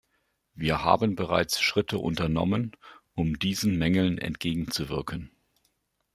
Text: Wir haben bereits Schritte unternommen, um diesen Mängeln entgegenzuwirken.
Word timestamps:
Wir 0.55 0.83
haben 0.83 1.15
bereits 1.15 1.61
Schritte 1.61 1.99
unternommen, 1.99 2.71
um 3.13 3.37
diesen 3.37 3.77
Mängeln 3.77 4.17
entgegenzuwirken. 4.17 5.29